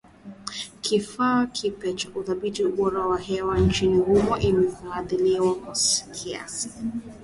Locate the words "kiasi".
6.11-6.69